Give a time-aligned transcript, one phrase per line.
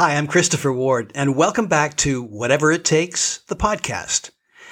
[0.00, 4.30] Hi, I'm Christopher Ward, and welcome back to Whatever It Takes, the podcast,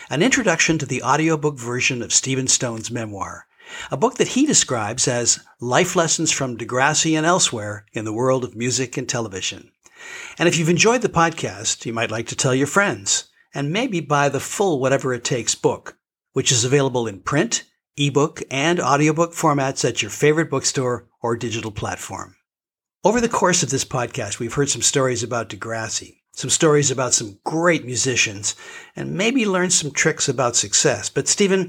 [0.08, 3.48] an introduction to the audiobook version of Stephen Stohn's memoir,
[3.90, 8.44] a book that he describes as life lessons from Degrassi and elsewhere in the world
[8.44, 9.72] of music and television.
[10.38, 13.98] And if you've enjoyed the podcast, you might like to tell your friends and maybe
[13.98, 15.98] buy the full Whatever It Takes book,
[16.34, 17.64] which is available in print,
[17.96, 22.35] ebook, and audiobook formats at your favorite bookstore or digital platform.
[23.06, 27.14] Over the course of this podcast, we've heard some stories about Degrassi, some stories about
[27.14, 28.56] some great musicians,
[28.96, 31.08] and maybe learned some tricks about success.
[31.08, 31.68] But Stephen,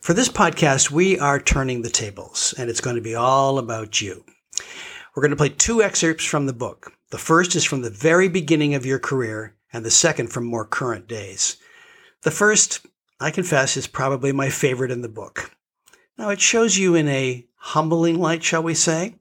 [0.00, 4.00] for this podcast, we are turning the tables, and it's going to be all about
[4.00, 4.24] you.
[5.14, 6.90] We're going to play two excerpts from the book.
[7.10, 10.64] The first is from the very beginning of your career, and the second from more
[10.64, 11.58] current days.
[12.22, 12.80] The first,
[13.20, 15.54] I confess, is probably my favorite in the book.
[16.16, 19.16] Now, it shows you in a humbling light, shall we say,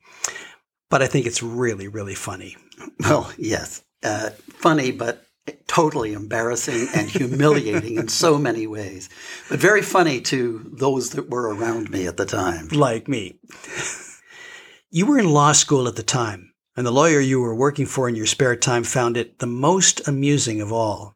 [0.91, 2.57] but I think it's really, really funny.
[2.99, 5.25] Well, yes, uh, funny, but
[5.65, 9.09] totally embarrassing and humiliating in so many ways,
[9.49, 12.67] but very funny to those that were around me at the time.
[12.67, 13.39] Like me.
[14.91, 18.07] you were in law school at the time, and the lawyer you were working for
[18.07, 21.15] in your spare time found it the most amusing of all.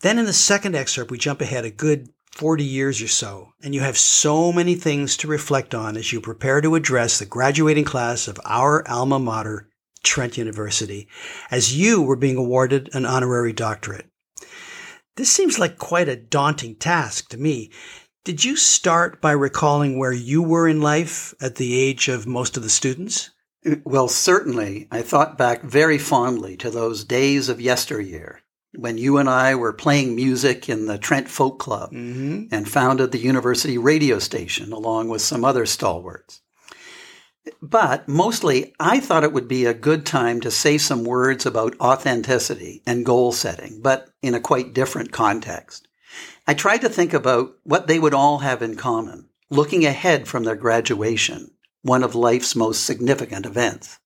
[0.00, 3.74] Then in the second excerpt, we jump ahead a good 40 years or so, and
[3.74, 7.84] you have so many things to reflect on as you prepare to address the graduating
[7.84, 9.68] class of our alma mater,
[10.02, 11.08] Trent University,
[11.50, 14.06] as you were being awarded an honorary doctorate.
[15.16, 17.70] This seems like quite a daunting task to me.
[18.24, 22.56] Did you start by recalling where you were in life at the age of most
[22.56, 23.30] of the students?
[23.84, 24.88] Well, certainly.
[24.90, 28.41] I thought back very fondly to those days of yesteryear
[28.74, 32.44] when you and I were playing music in the Trent Folk Club mm-hmm.
[32.50, 36.40] and founded the university radio station along with some other stalwarts.
[37.60, 41.78] But mostly, I thought it would be a good time to say some words about
[41.80, 45.88] authenticity and goal setting, but in a quite different context.
[46.46, 50.44] I tried to think about what they would all have in common, looking ahead from
[50.44, 51.50] their graduation,
[51.82, 53.98] one of life's most significant events.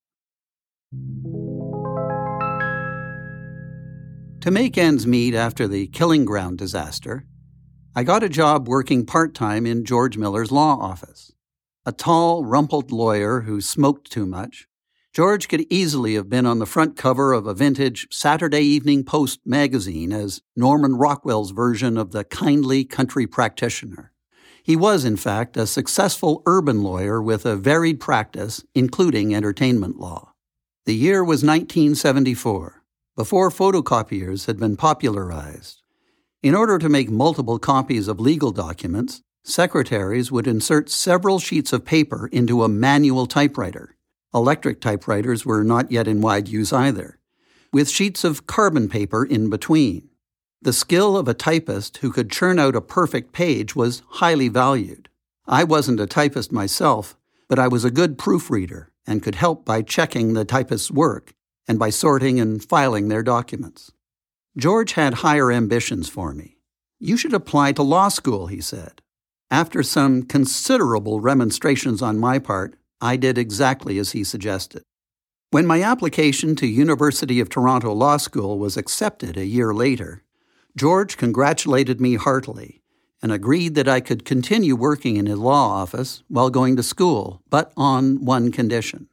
[4.47, 7.27] To make ends meet after the Killing Ground disaster,
[7.97, 11.33] I got a job working part time in George Miller's law office.
[11.85, 14.69] A tall, rumpled lawyer who smoked too much,
[15.13, 19.41] George could easily have been on the front cover of a vintage Saturday Evening Post
[19.45, 24.13] magazine as Norman Rockwell's version of the kindly country practitioner.
[24.63, 30.35] He was, in fact, a successful urban lawyer with a varied practice, including entertainment law.
[30.85, 32.85] The year was 1974
[33.17, 35.83] before photocopiers had been popularized.
[36.43, 41.87] In order to make multiple copies of legal documents, secretaries would insert several sheets of
[41.87, 43.97] paper into a manual typewriter.
[44.35, 47.19] Electric typewriters were not yet in wide use either,
[47.73, 50.11] with sheets of carbon paper in between.
[50.61, 55.09] The skill of a typist who could churn out a perfect page was highly valued.
[55.47, 57.17] I wasn't a typist myself,
[57.49, 61.36] but I was a good proofreader and could help by checking the typist's work
[61.69, 63.93] and by sorting and filing their documents.
[64.57, 66.57] George had higher ambitions for me.
[66.99, 69.03] You should apply to law school, he said.
[69.51, 74.83] After some considerable remonstrations on my part, I did exactly as he suggested.
[75.51, 80.23] When my application to University of Toronto Law School was accepted a year later,
[80.77, 82.83] George congratulated me heartily
[83.23, 87.43] and agreed that I could continue working in his law office while going to school,
[87.49, 89.09] but on one condition.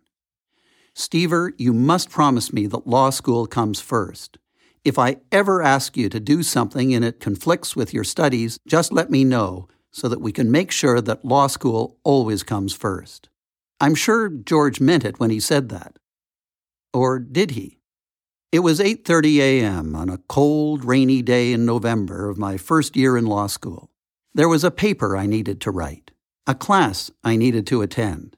[0.96, 4.38] Stever, you must promise me that law school comes first.
[4.84, 8.92] If I ever ask you to do something and it conflicts with your studies, just
[8.92, 13.30] let me know so that we can make sure that law school always comes first.
[13.80, 15.98] I'm sure George meant it when he said that.
[16.94, 17.80] Or did he?
[18.52, 19.96] It was 8:30 a.m.
[19.96, 23.90] on a cold, rainy day in November of my first year in law school.
[24.36, 26.12] There was a paper I needed to write,
[26.46, 28.38] a class I needed to attend.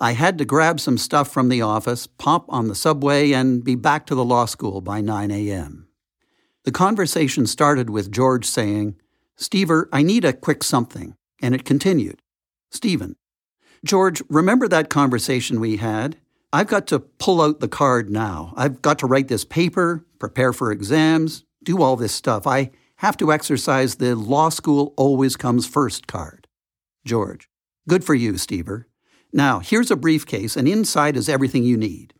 [0.00, 3.74] I had to grab some stuff from the office, pop on the subway, and be
[3.74, 5.88] back to the law school by 9 a.m.
[6.64, 8.96] The conversation started with George saying,
[9.36, 11.16] Stever, I need a quick something.
[11.40, 12.20] And it continued,
[12.70, 13.16] Stephen,
[13.84, 16.16] George, remember that conversation we had?
[16.52, 18.52] I've got to pull out the card now.
[18.56, 22.46] I've got to write this paper, prepare for exams, do all this stuff.
[22.46, 26.48] I have to exercise the law school always comes first card.
[27.04, 27.48] George,
[27.88, 28.84] good for you, Stever.
[29.32, 32.14] Now, here's a briefcase, and inside is everything you need.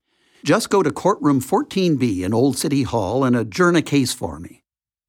[0.44, 4.62] Just go to courtroom 14B in Old City Hall and adjourn a case for me.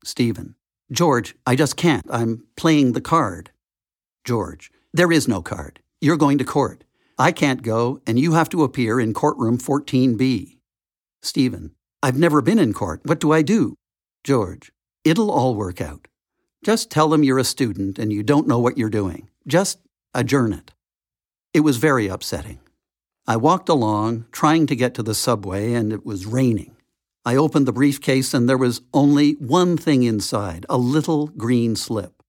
[0.03, 0.55] Stephen.
[0.91, 2.05] George, I just can't.
[2.09, 3.51] I'm playing the card.
[4.23, 4.71] George.
[4.91, 5.81] There is no card.
[6.01, 6.83] You're going to court.
[7.17, 10.57] I can't go, and you have to appear in courtroom 14B.
[11.21, 13.01] Stephen, I've never been in court.
[13.03, 13.75] What do I do?
[14.23, 14.71] George,
[15.03, 16.07] it'll all work out.
[16.63, 19.29] Just tell them you're a student and you don't know what you're doing.
[19.45, 19.79] Just
[20.13, 20.71] adjourn it.
[21.53, 22.59] It was very upsetting.
[23.25, 26.75] I walked along, trying to get to the subway, and it was raining.
[27.25, 32.21] I opened the briefcase, and there was only one thing inside a little green slip.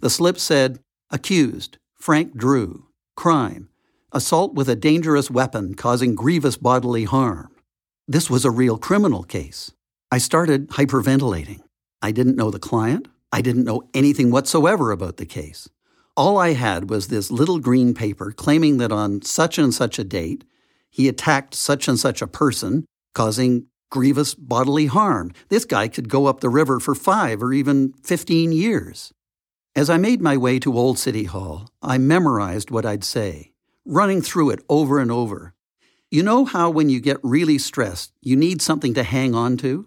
[0.00, 0.80] The slip said,
[1.10, 2.86] Accused, Frank Drew,
[3.16, 3.68] crime,
[4.10, 7.54] assault with a dangerous weapon causing grievous bodily harm.
[8.08, 9.72] This was a real criminal case.
[10.10, 11.60] I started hyperventilating.
[12.02, 13.06] I didn't know the client.
[13.32, 15.68] I didn't know anything whatsoever about the case.
[16.14, 20.04] All I had was this little green paper claiming that on such and such a
[20.04, 20.44] date,
[20.90, 25.32] he attacked such and such a person, causing grievous bodily harm.
[25.48, 29.12] This guy could go up the river for five or even 15 years.
[29.74, 33.52] As I made my way to Old City Hall, I memorized what I'd say,
[33.86, 35.54] running through it over and over.
[36.10, 39.86] You know how when you get really stressed, you need something to hang on to?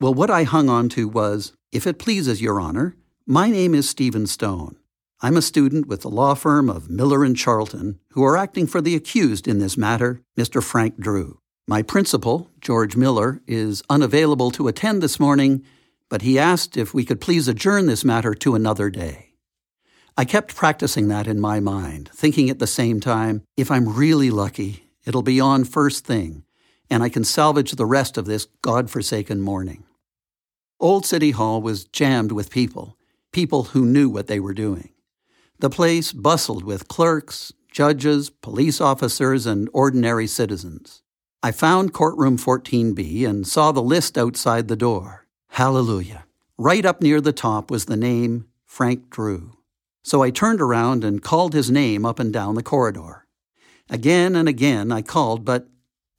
[0.00, 2.94] Well, what I hung on to was, if it pleases Your Honor,
[3.26, 4.76] my name is Stephen Stohn.
[5.20, 8.80] I'm a student with the law firm of Miller and Charlton, who are acting for
[8.80, 10.62] the accused in this matter, Mr.
[10.62, 11.40] Frank Drew.
[11.66, 15.64] My principal, George Miller, is unavailable to attend this morning,
[16.08, 19.32] but he asked if we could please adjourn this matter to another day.
[20.16, 24.30] I kept practicing that in my mind, thinking at the same time, if I'm really
[24.30, 26.44] lucky, it'll be on first thing,
[26.88, 29.82] and I can salvage the rest of this God-forsaken morning.
[30.78, 32.96] Old City Hall was jammed with people,
[33.32, 34.90] people who knew what they were doing.
[35.60, 41.02] The place bustled with clerks, judges, police officers, and ordinary citizens.
[41.42, 45.26] I found courtroom 14B and saw the list outside the door.
[45.50, 46.26] Hallelujah.
[46.56, 49.56] Right up near the top was the name Frank Drew.
[50.04, 53.26] So I turned around and called his name up and down the corridor.
[53.90, 55.68] Again and again I called, but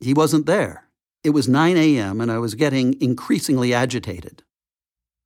[0.01, 0.89] he wasn't there.
[1.23, 4.43] It was 9 a.m., and I was getting increasingly agitated.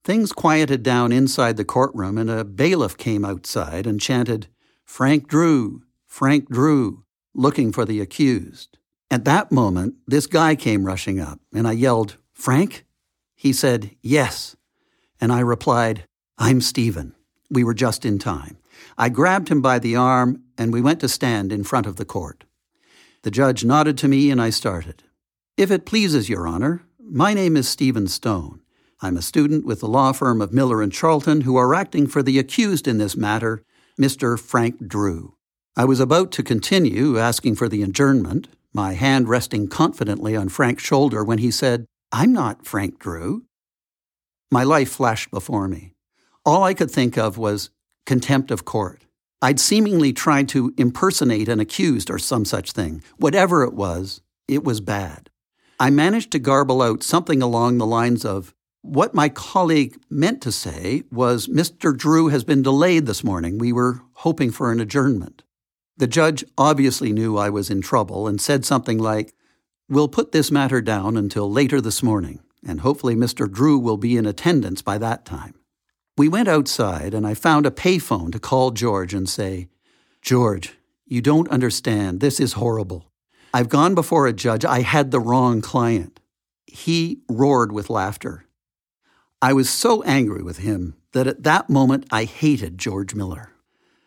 [0.04, 4.48] Things quieted down inside the courtroom, and a bailiff came outside and chanted,
[4.84, 8.78] Frank Drew, Frank Drew, looking for the accused.
[9.10, 12.86] At that moment, this guy came rushing up, and I yelled, Frank?
[13.34, 14.58] He said, Yes.
[15.22, 16.06] And I replied,
[16.38, 17.16] I'm Stephen.
[17.50, 18.58] We were just in time.
[18.98, 22.06] I grabbed him by the arm, and we went to stand in front of the
[22.06, 22.44] court.
[23.22, 25.04] The judge nodded to me, and I started.
[25.56, 28.60] If it pleases Your Honor, my name is Stephen Stohn.
[29.04, 32.24] I'm a student with the law firm of Miller and Charlton who are acting for
[32.24, 33.62] the accused in this matter,
[34.00, 34.40] Mr.
[34.40, 35.36] Frank Drew.
[35.76, 40.84] I was about to continue asking for the adjournment, my hand resting confidently on Frank's
[40.86, 43.44] shoulder when he said, I'm not Frank Drew.
[44.50, 45.96] My life flashed before me.
[46.46, 47.72] All I could think of was
[48.06, 49.04] contempt of court.
[49.42, 53.04] I'd seemingly tried to impersonate an accused or some such thing.
[53.18, 55.30] Whatever it was, it was bad.
[55.78, 58.53] I managed to garble out something along the lines of,
[58.84, 61.98] what my colleague meant to say was Mr.
[61.98, 63.58] Drew has been delayed this morning.
[63.58, 65.42] We were hoping for an adjournment.
[65.96, 69.34] The judge obviously knew I was in trouble and said something like,
[69.90, 73.50] We'll put this matter down until later this morning, and hopefully Mr.
[73.52, 75.56] Drew will be in attendance by that time.
[76.18, 79.68] We went outside, and I found a payphone to call George and say,
[80.22, 80.74] George,
[81.06, 82.20] you don't understand.
[82.20, 83.12] This is horrible.
[83.54, 84.66] I've gone before a judge.
[84.66, 86.20] I had the wrong client.
[86.66, 88.46] He roared with laughter.
[89.44, 93.50] I was so angry with him that at that moment I hated George Miller.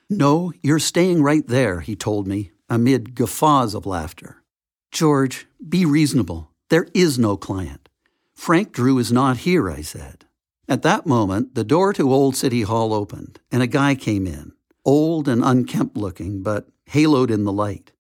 [0.09, 4.43] No, you're staying right there, he told me, amid guffaws of laughter.
[4.91, 6.53] George, be reasonable.
[6.71, 7.91] There is no client.
[8.35, 10.25] Frank Drew is not here, I said.
[10.71, 14.53] At that moment, the door to Old City Hall opened, and a guy came in,
[14.87, 17.93] old and unkempt looking, but haloed in the light.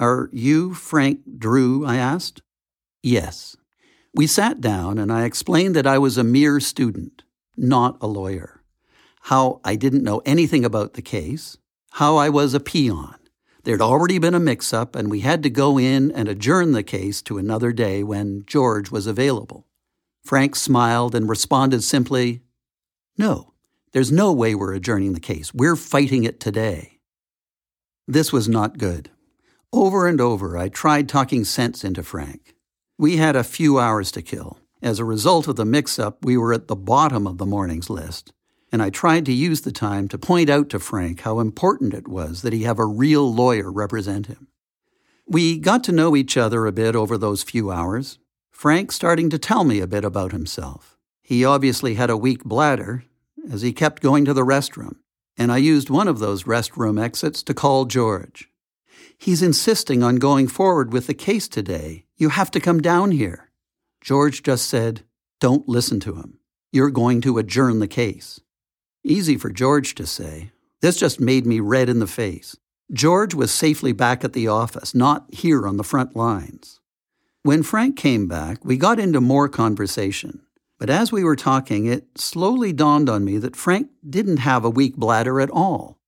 [0.00, 1.86] Are you Frank Drew?
[1.86, 2.42] I asked.
[3.00, 3.56] Yes.
[4.14, 7.24] We sat down, and I explained that I was a mere student,
[7.56, 8.62] not a lawyer,
[9.22, 11.56] how I didn't know anything about the case,
[11.94, 13.16] how I was a peon.
[13.64, 16.84] There'd already been a mix up, and we had to go in and adjourn the
[16.84, 19.66] case to another day when George was available.
[20.22, 22.42] Frank smiled and responded simply,
[23.18, 23.54] No,
[23.92, 25.52] there's no way we're adjourning the case.
[25.52, 27.00] We're fighting it today.
[28.06, 29.10] This was not good.
[29.72, 32.53] Over and over, I tried talking sense into Frank.
[32.96, 34.58] We had a few hours to kill.
[34.80, 37.90] As a result of the mix up, we were at the bottom of the morning's
[37.90, 38.32] list,
[38.70, 42.06] and I tried to use the time to point out to Frank how important it
[42.06, 44.46] was that he have a real lawyer represent him.
[45.26, 48.18] We got to know each other a bit over those few hours,
[48.52, 50.96] Frank starting to tell me a bit about himself.
[51.20, 53.04] He obviously had a weak bladder,
[53.50, 54.96] as he kept going to the restroom,
[55.36, 58.50] and I used one of those restroom exits to call George.
[59.18, 63.50] He's insisting on going forward with the case today, You have to come down here.
[64.00, 65.02] George just said,
[65.40, 66.38] Don't listen to him.
[66.70, 68.40] You're going to adjourn the case.
[69.02, 70.52] Easy for George to say.
[70.80, 72.56] This just made me red in the face.
[72.92, 76.80] George was safely back at the office, not here on the front lines.
[77.42, 80.40] When Frank came back, we got into more conversation.
[80.78, 84.70] But as we were talking, it slowly dawned on me that Frank didn't have a
[84.70, 85.98] weak bladder at all.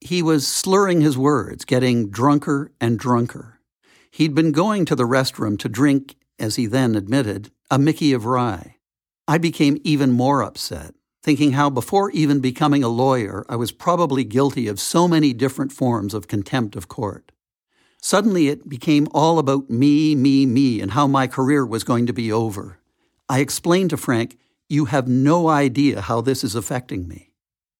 [0.00, 3.59] He was slurring his words, getting drunker and drunker.
[4.10, 8.26] He'd been going to the restroom to drink, as he then admitted, a Mickey of
[8.26, 8.76] rye.
[9.28, 14.24] I became even more upset, thinking how before even becoming a lawyer, I was probably
[14.24, 17.30] guilty of so many different forms of contempt of court.
[18.02, 22.12] Suddenly it became all about me, me, me, and how my career was going to
[22.12, 22.80] be over.
[23.28, 24.38] I explained to Frank,
[24.68, 27.30] You have no idea how this is affecting me.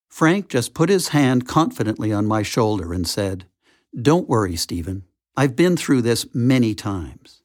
[0.08, 3.46] Frank just put his hand confidently on my shoulder and said,
[4.00, 5.04] Don't worry, Stephen.
[5.36, 7.42] I've been through this many times.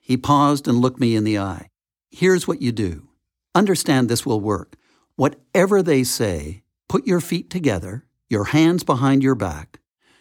[0.00, 1.68] He paused and looked me in the eye.
[2.10, 3.08] Here's what you do.
[3.54, 4.76] Understand this will work.
[5.16, 9.78] Whatever they say, put your feet together, your hands behind your back,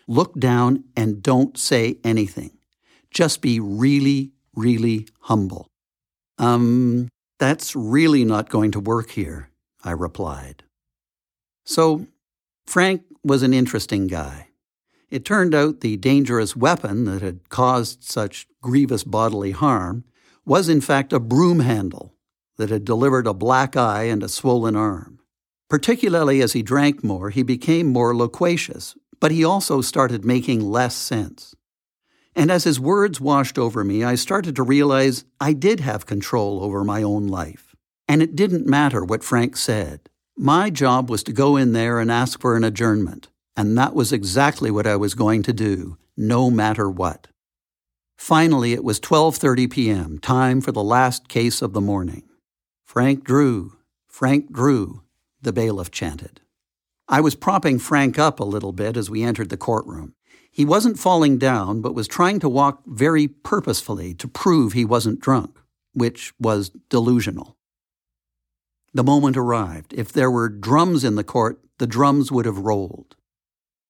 [0.08, 2.58] Look down and don't say anything.
[3.12, 5.68] Just be really, really humble.
[6.38, 7.10] Um,
[7.40, 9.50] that's really not going to work here,
[9.84, 10.64] I replied.
[11.66, 12.08] So,
[12.66, 14.47] Frank was an interesting guy.
[15.10, 20.04] It turned out the dangerous weapon that had caused such grievous bodily harm
[20.46, 22.14] was, in fact, a broom handle
[22.58, 25.20] that had delivered a black eye and a swollen arm.
[25.70, 30.96] Particularly as he drank more, he became more loquacious, but he also started making less
[30.96, 31.56] sense.
[32.36, 36.64] And as his words washed over me, I started to realize I did have control
[36.64, 37.76] over my own life.
[38.08, 40.10] And it didn't matter what Frank said.
[40.38, 44.14] My job was to go in there and ask for an adjournment, and that was
[44.14, 47.28] exactly what I was going to do, no matter what.
[48.16, 52.24] Finally, it was 12:30 p.m., time for the last case of the morning.
[52.86, 53.74] Frank Drew,
[54.08, 55.02] Frank Drew,
[55.42, 56.40] the bailiff chanted.
[57.10, 60.14] I was propping Frank up a little bit as we entered the courtroom.
[60.52, 65.20] He wasn't falling down, but was trying to walk very purposefully to prove he wasn't
[65.20, 65.58] drunk,
[65.94, 67.58] which was delusional.
[68.94, 69.94] The moment arrived.
[69.94, 73.16] If there were drums in the court, the drums would have rolled.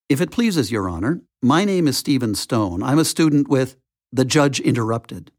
[0.10, 2.82] If it pleases Your Honor, my name is Stephen Stohn.
[2.82, 3.76] I'm a student with.
[4.14, 5.32] The judge interrupted.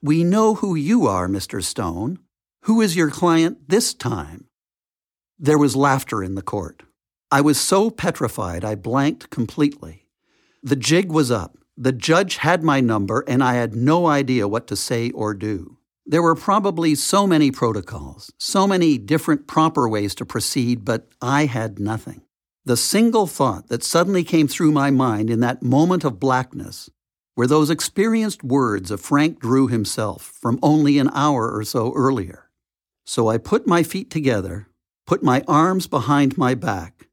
[0.00, 1.60] We know who you are, Mr.
[1.60, 2.18] Stohn.
[2.62, 4.46] Who is your client this time?
[5.40, 6.84] There was laughter in the court.
[7.32, 10.06] I was so petrified I blanked completely.
[10.62, 11.58] The jig was up.
[11.76, 15.78] The judge had my number, and I had no idea what to say or do.
[16.06, 21.46] There were probably so many protocols, so many different proper ways to proceed, but I
[21.46, 22.22] had nothing.
[22.64, 26.88] The single thought that suddenly came through my mind in that moment of blackness
[27.34, 32.50] were those experienced words of Frank Drew himself from only an hour or so earlier.
[33.04, 34.68] So I put my feet together,
[35.06, 37.08] put my arms behind my back,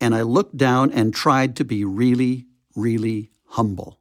[0.00, 4.00] and I looked down and tried to be really, really humble.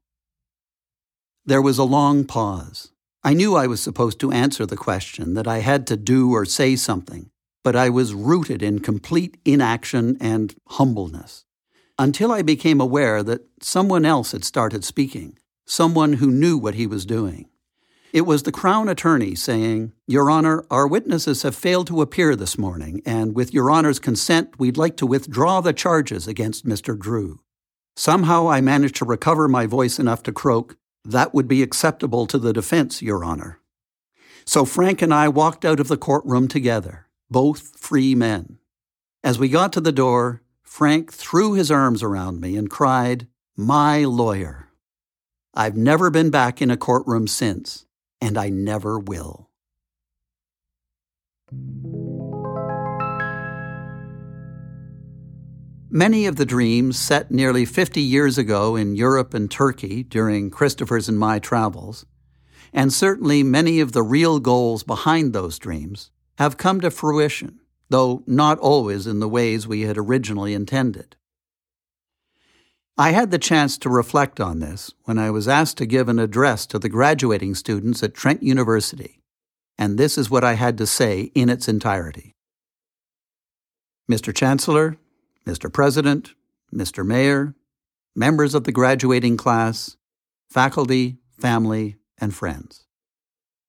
[1.46, 2.92] There was a long pause.
[3.26, 6.46] I knew I was supposed to answer the question, that I had to do or
[6.46, 7.30] say something,
[7.64, 11.46] but I was rooted in complete inaction and humbleness.
[11.98, 16.86] Until I became aware that someone else had started speaking, someone who knew what he
[16.86, 17.48] was doing.
[18.12, 22.60] It was the Crown Attorney saying, Your Honor, our witnesses have failed to appear this
[22.60, 26.98] morning, and with Your Honor's consent, we'd like to withdraw the charges against Mr.
[26.98, 27.40] Drew.
[27.96, 32.38] Somehow I managed to recover my voice enough to croak, That would be acceptable to
[32.38, 33.60] the defense, Your Honor.
[34.46, 37.03] So Frank and I walked out of the courtroom together,
[37.34, 38.60] both free men.
[39.26, 44.06] As we got to the door, Frank threw his arms around me and cried, My
[44.06, 44.70] lawyer.
[45.54, 47.86] I've never been back in a courtroom since
[48.24, 49.50] and I never will.
[55.90, 61.10] Many of the dreams set nearly 50 years ago in Europe and Turkey during Christopher's
[61.10, 62.06] and my travels,
[62.72, 67.60] and certainly many of the real goals behind those dreams, have come to fruition,
[67.90, 71.16] though not always in the ways we had originally intended.
[72.98, 76.20] I had the chance to reflect on this when I was asked to give an
[76.20, 79.20] address to the graduating students at Trent University,
[79.78, 82.36] and this is what I had to say in its entirety.
[84.10, 84.36] Mr.
[84.36, 84.98] Chancellor,
[85.48, 85.72] Mr.
[85.72, 86.36] President,
[86.74, 87.06] Mr.
[87.06, 87.56] Mayor,
[88.16, 89.98] members of the graduating class,
[90.50, 92.86] faculty, family, and friends.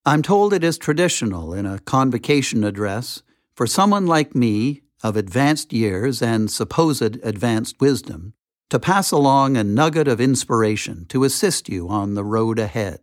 [0.07, 3.23] I'm told it is traditional in a convocation address
[3.55, 8.33] for someone like me, of advanced years and supposed advanced wisdom,
[8.69, 12.99] to pass along a nugget of inspiration to assist you on the road ahead.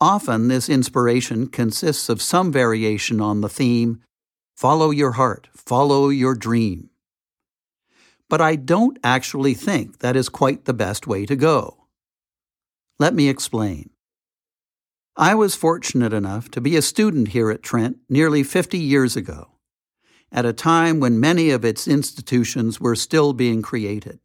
[0.00, 4.02] Often, this inspiration consists of some variation on the theme
[4.56, 6.90] Follow your heart, follow your dream.
[8.28, 11.86] But I don't actually think that is quite the best way to go.
[12.98, 13.90] Let me explain.
[15.16, 19.48] I was fortunate enough to be a student here at Trent nearly 50 years ago,
[20.30, 24.20] at a time when many of its institutions were still being created.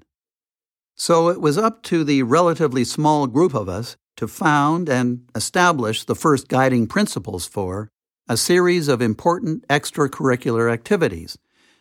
[0.95, 6.03] So it was up to the relatively small group of us to found and establish
[6.03, 7.89] the first guiding principles for
[8.29, 11.37] a series of important extracurricular activities,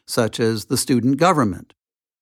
[0.06, 1.74] such as the student government,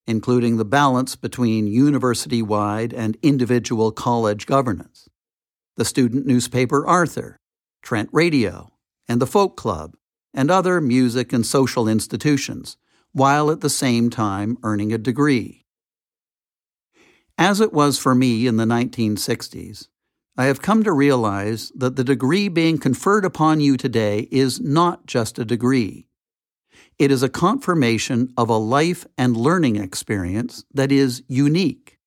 [0.06, 5.08] including the balance between university wide and individual college governance,
[5.76, 7.36] the student newspaper Arthur,
[7.82, 8.72] Trent Radio,
[9.08, 9.96] and the Folk Club,
[10.34, 12.76] and other music and social institutions,
[13.12, 15.66] while at the same time earning a degree.
[17.38, 19.88] As it was for me in the 1960s,
[20.36, 25.06] I have come to realize that the degree being conferred upon you today is not
[25.06, 26.06] just a degree.
[26.98, 31.98] It is a confirmation of a life and learning experience that is unique.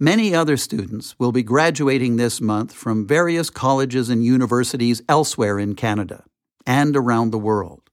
[0.00, 5.76] Many other students will be graduating this month from various colleges and universities elsewhere in
[5.76, 6.24] Canada
[6.66, 7.90] and around the world.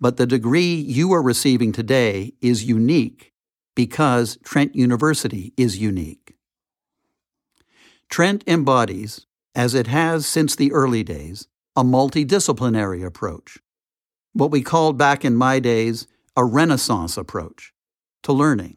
[0.00, 3.32] But the degree you are receiving today is unique
[3.76, 6.34] because Trent University is unique.
[8.10, 13.58] Trent embodies, as it has since the early days, a multidisciplinary approach,
[14.32, 17.72] what we called back in my days a Renaissance approach
[18.24, 18.76] to learning.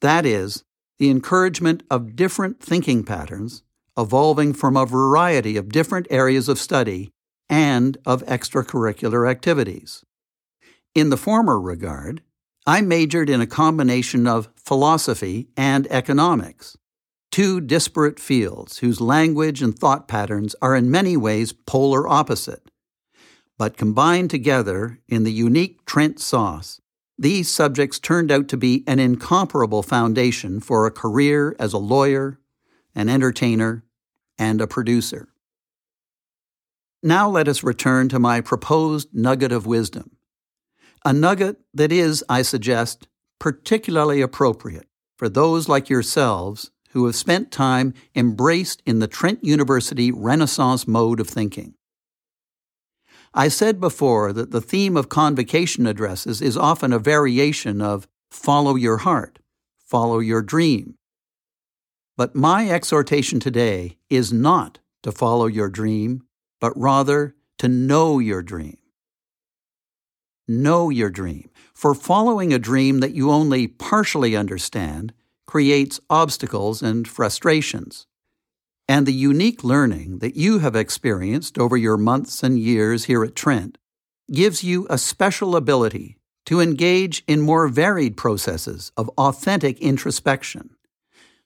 [0.00, 0.64] That is,
[0.98, 3.62] the encouragement of different thinking patterns
[3.98, 7.10] evolving from a variety of different areas of study
[7.48, 10.04] and of extracurricular activities.
[10.94, 12.22] In the former regard,
[12.66, 16.76] I majored in a combination of philosophy and economics
[17.36, 22.70] two disparate fields whose language and thought patterns are in many ways polar opposite.
[23.58, 26.80] But combined together in the unique Trent sauce,
[27.18, 32.38] these subjects turned out to be an incomparable foundation for a career as a lawyer,
[32.94, 33.84] an entertainer,
[34.38, 35.28] and a producer.
[37.02, 40.16] Now let us return to my proposed nugget of wisdom.
[41.04, 43.06] A nugget that is, I suggest,
[43.38, 50.10] particularly appropriate for those like yourselves who have spent time embraced in the Trent University
[50.10, 51.75] Renaissance mode of thinking.
[53.38, 58.76] I said before that the theme of convocation addresses is often a variation of follow
[58.76, 59.40] your heart,
[59.78, 60.94] follow your dream.
[62.16, 66.22] But my exhortation today is not to follow your dream,
[66.62, 68.78] but rather to know your dream.
[70.48, 75.12] Know your dream, for following a dream that you only partially understand
[75.46, 78.06] creates obstacles and frustrations.
[78.88, 83.34] And the unique learning that you have experienced over your months and years here at
[83.34, 83.78] Trent
[84.32, 90.70] gives you a special ability to engage in more varied processes of authentic introspection,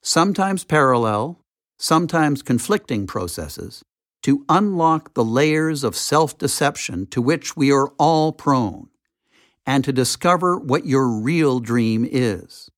[0.03, 1.42] sometimes parallel,
[1.79, 3.83] sometimes conflicting processes,
[4.22, 8.88] to unlock the layers of self deception to which we are all prone,
[9.64, 12.70] and to discover what your real dream is.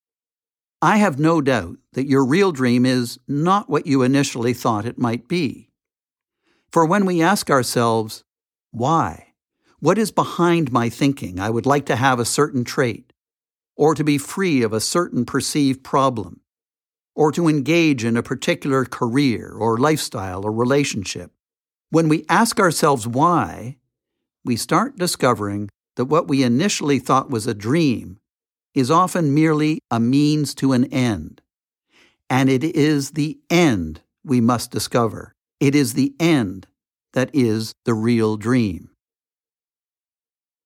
[0.85, 4.99] I have no doubt that your real dream is not what you initially thought it
[4.99, 5.71] might be.
[6.73, 8.25] For when we ask ourselves,
[8.73, 9.29] why?
[9.79, 13.13] What is behind my thinking I would like to have a certain trait,
[13.77, 16.41] or to be free of a certain perceived problem,
[17.15, 21.31] or to engage in a particular career or lifestyle or relationship?
[21.91, 23.77] When we ask ourselves why,
[24.45, 28.19] we start discovering that what we initially thought was a dream
[28.75, 31.41] is often merely a means to an end.
[32.31, 35.35] And it is the end we must discover.
[35.61, 36.67] It is the end
[37.13, 38.91] that is the real dream.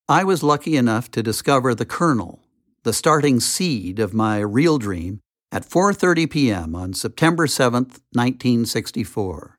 [0.08, 2.44] I was lucky enough to discover the kernel,
[2.84, 6.74] the starting seed of my real dream at 4:30 p.m.
[6.76, 9.58] on September 7th, 1964.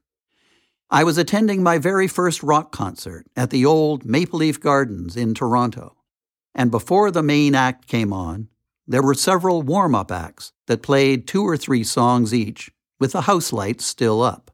[0.90, 5.34] I was attending my very first rock concert at the old Maple Leaf Gardens in
[5.34, 5.97] Toronto
[6.58, 8.50] and before the main act came on,
[8.88, 13.22] there were several warm up acts that played two or three songs each, with the
[13.22, 14.50] house lights still up.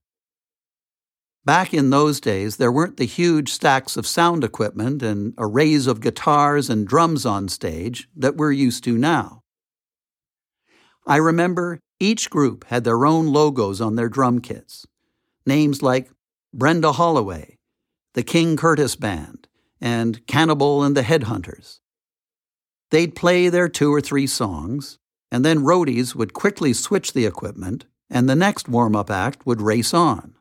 [1.46, 6.02] Back in those days, there weren't the huge stacks of sound equipment and arrays of
[6.02, 9.44] guitars and drums on stage that we're used to now.
[11.08, 14.86] I remember each group had their own logos on their drum kits,
[15.46, 16.10] names like
[16.54, 17.58] Brenda Holloway,
[18.14, 19.48] the King Curtis Band,
[19.80, 21.80] and Cannibal and the Headhunters.
[22.94, 25.00] They'd play their two or three songs,
[25.32, 29.64] and then roadies would quickly switch the equipment, and the next warm up act would
[29.64, 30.36] race on.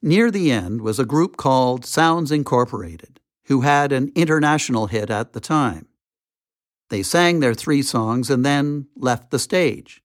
[0.00, 5.32] Near the end was a group called Sounds Incorporated, who had an international hit at
[5.32, 5.88] the time.
[6.88, 10.04] They sang their three songs and then left the stage.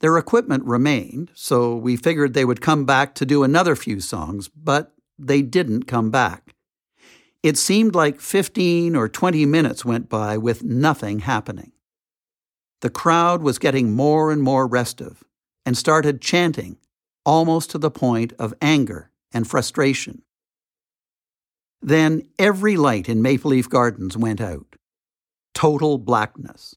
[0.00, 4.50] Their equipment remained, so we figured they would come back to do another few songs,
[4.50, 6.54] but they didn't come back.
[7.42, 11.72] It seemed like 15 or 20 minutes went by with nothing happening.
[12.82, 15.24] The crowd was getting more and more restive
[15.66, 16.78] and started chanting,
[17.24, 20.22] almost to the point of anger and frustration.
[21.80, 24.76] Then every light in Maple Leaf Gardens went out.
[25.52, 26.76] Total blackness.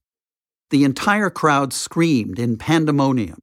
[0.72, 3.40] The entire crowd screamed in pandemonium,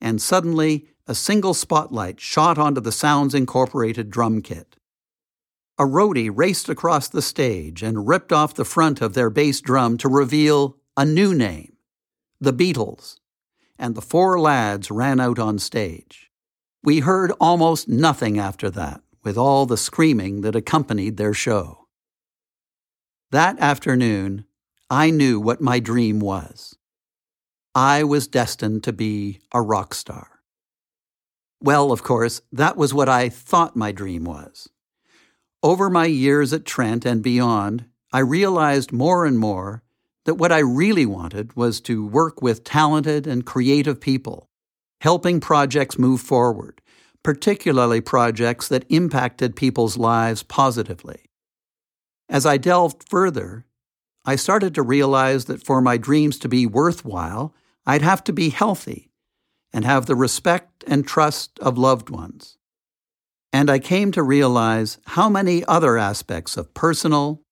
[0.00, 4.76] and suddenly a single spotlight shot onto the Sounds Incorporated drum kit.
[5.78, 9.96] A roadie raced across the stage and ripped off the front of their bass drum
[9.98, 11.76] to reveal a new name
[12.40, 13.18] the Beatles,
[13.78, 16.30] and the four lads ran out on stage.
[16.82, 21.86] We heard almost nothing after that, with all the screaming that accompanied their show.
[23.30, 24.44] That afternoon,
[24.90, 26.76] I knew what my dream was.
[27.74, 30.40] I was destined to be a rock star.
[31.60, 34.68] Well, of course, that was what I thought my dream was.
[35.64, 39.84] Over my years at Trent and beyond, I realized more and more
[40.24, 44.48] that what I really wanted was to work with talented and creative people,
[45.00, 46.82] helping projects move forward,
[47.22, 51.26] particularly projects that impacted people's lives positively.
[52.28, 53.64] As I delved further,
[54.24, 57.54] I started to realize that for my dreams to be worthwhile,
[57.86, 59.12] I'd have to be healthy
[59.72, 62.58] and have the respect and trust of loved ones.
[63.52, 67.42] And I came to realize how many other aspects of personal,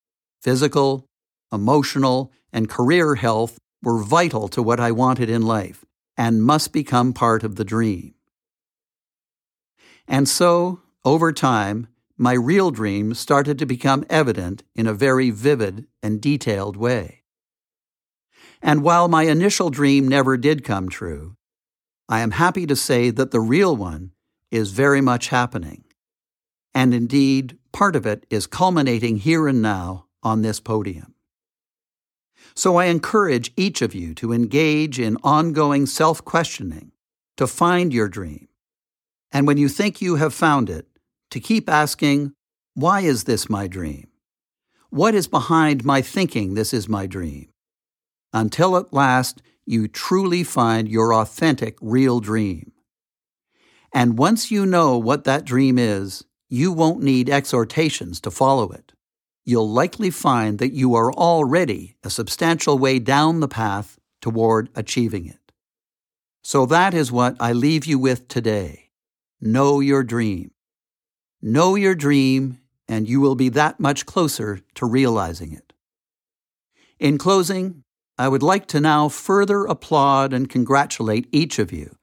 [0.40, 1.06] physical,
[1.52, 5.84] emotional, and career health were vital to what I wanted in life
[6.16, 8.14] and must become part of the dream.
[10.08, 11.86] And so, over time,
[12.16, 17.22] my real dream started to become evident in a very vivid and detailed way.
[18.60, 21.36] And while my initial dream never did come true,
[22.08, 24.12] I am happy to say that the real one
[24.50, 25.84] is very much happening.
[26.74, 31.14] And indeed, part of it is culminating here and now on this podium.
[32.54, 36.92] So I encourage each of you to engage in ongoing self questioning,
[37.37, 38.48] to find your dream.
[39.33, 40.87] And when you think you have found it,
[41.30, 42.33] to keep asking,
[42.74, 44.09] Why is this my dream?
[44.90, 47.48] What is behind my thinking this is my dream?
[48.33, 52.72] Until at last you truly find your authentic, real dream.
[53.94, 58.92] And once you know what that dream is, you won't need exhortations to follow it.
[59.44, 65.26] You'll likely find that you are already a substantial way down the path toward achieving
[65.26, 65.52] it.
[66.42, 68.90] So that is what I leave you with today.
[69.40, 70.50] Know your dream.
[71.40, 72.58] Know your dream,
[72.88, 75.72] and you will be that much closer to realizing it.
[76.98, 77.84] In closing,
[78.18, 81.96] I would like to now further applaud and congratulate each of you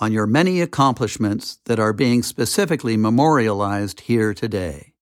[0.00, 4.92] on your many accomplishments that are being specifically memorialized here today.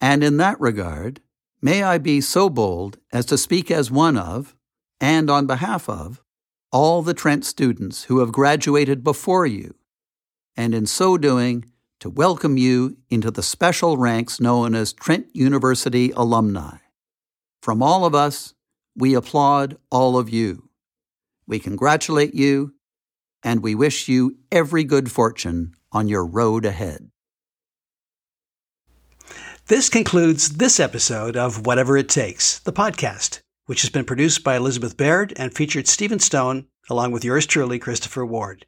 [0.00, 1.20] And in that regard,
[1.60, 4.54] may I be so bold as to speak as one of,
[5.00, 6.22] and on behalf of,
[6.70, 9.74] all the Trent students who have graduated before you,
[10.56, 11.64] and in so doing,
[12.00, 16.78] to welcome you into the special ranks known as Trent University alumni.
[17.60, 18.54] From all of us,
[18.94, 20.68] we applaud all of you.
[21.46, 22.74] We congratulate you,
[23.42, 27.10] and we wish you every good fortune on your road ahead.
[29.66, 34.56] This concludes this episode of Whatever It Takes, the podcast, which has been produced by
[34.56, 38.64] Elizabeth Baird and featured Stephen Stohn, along with yours truly, Christopher Ward.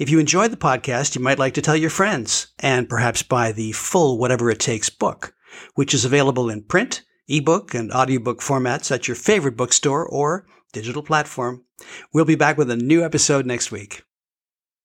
[0.00, 3.52] If you enjoyed the podcast, you might like to tell your friends and perhaps buy
[3.52, 5.32] the full Whatever It Takes book,
[5.76, 11.02] which is available in print, ebook, and audiobook formats at your favorite bookstore or digital
[11.02, 11.64] platform.
[12.12, 14.02] We'll be back with a new episode next week.